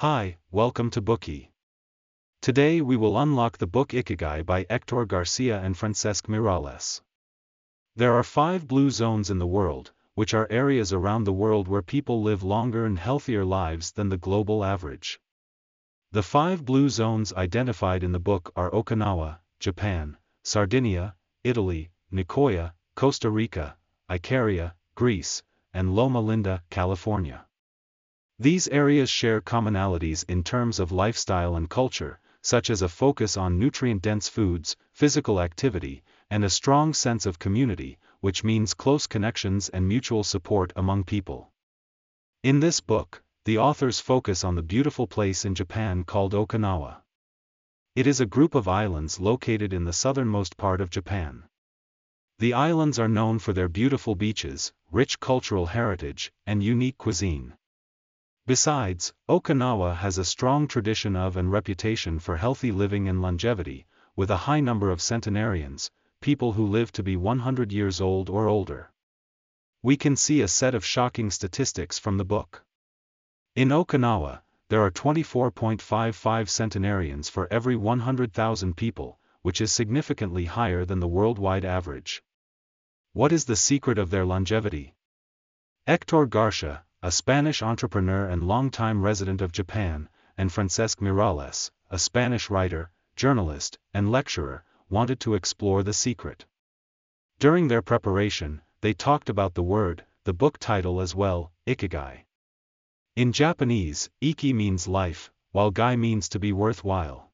[0.00, 1.48] Hi, welcome to Bookey.
[2.40, 7.02] Today we will unlock the book Ikigai by Hector Garcia and Francesc Miralles.
[7.96, 11.82] There are five blue zones in the world, which are areas around the world where
[11.82, 15.18] people live longer and healthier lives than the global average.
[16.12, 23.30] The five blue zones identified in the book are Okinawa, Japan, Sardinia, Italy, Nicoya, Costa
[23.30, 23.76] Rica,
[24.08, 25.42] Icaria, Greece,
[25.74, 27.47] and Loma Linda, California.
[28.40, 33.58] These areas share commonalities in terms of lifestyle and culture, such as a focus on
[33.58, 39.88] nutrient-dense foods, physical activity, and a strong sense of community, which means close connections and
[39.88, 41.50] mutual support among people.
[42.44, 47.02] In this book, the authors focus on the beautiful place in Japan called Okinawa.
[47.96, 51.42] It is a group of islands located in the southernmost part of Japan.
[52.38, 57.54] The islands are known for their beautiful beaches, rich cultural heritage, and unique cuisine.
[58.48, 63.86] Besides, Okinawa has a strong tradition of and reputation for healthy living and longevity,
[64.16, 65.90] with a high number of centenarians,
[66.22, 68.90] people who live to be 100 years old or older.
[69.82, 72.64] We can see a set of shocking statistics from the book.
[73.54, 81.00] In Okinawa, there are 24.55 centenarians for every 100,000 people, which is significantly higher than
[81.00, 82.22] the worldwide average.
[83.12, 84.94] What is the secret of their longevity?
[85.86, 92.50] Hector Garcia, a Spanish entrepreneur and longtime resident of Japan, and Francesc Miralles, a Spanish
[92.50, 96.44] writer, journalist, and lecturer, wanted to explore the secret.
[97.38, 102.24] During their preparation, they talked about the word, the book title as well, Ikigai.
[103.14, 107.30] In Japanese, Iki means life, while Gai means to be worthwhile.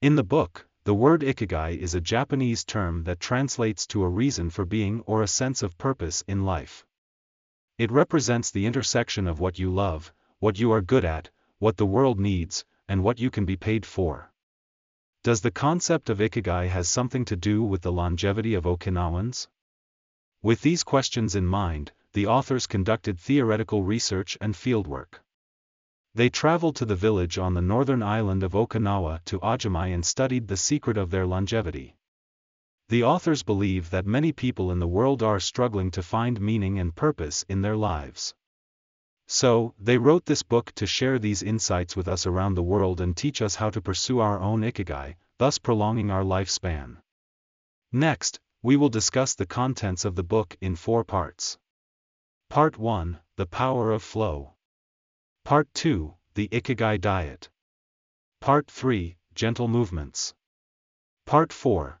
[0.00, 4.50] In the book, the word Ikigai is a Japanese term that translates to a reason
[4.50, 6.86] for being or a sense of purpose in life.
[7.78, 11.86] It represents the intersection of what you love, what you are good at, what the
[11.86, 14.32] world needs, and what you can be paid for.
[15.22, 19.46] Does the concept of Ikigai has something to do with the longevity of Okinawans?
[20.42, 25.22] With these questions in mind, the authors conducted theoretical research and fieldwork.
[26.14, 30.48] They traveled to the village on the northern island of Okinawa to Ogimi and studied
[30.48, 31.97] the secret of their longevity.
[32.90, 36.96] The authors believe that many people in the world are struggling to find meaning and
[36.96, 38.34] purpose in their lives.
[39.26, 43.14] So, they wrote this book to share these insights with us around the world and
[43.14, 46.96] teach us how to pursue our own ikigai, thus prolonging our lifespan.
[47.92, 51.58] Next, we will discuss the contents of the book in four parts.
[52.48, 54.54] Part 1 The Power of Flow.
[55.44, 57.50] Part 2 The Ikigai Diet.
[58.40, 60.32] Part 3 Gentle Movements.
[61.26, 62.00] Part 4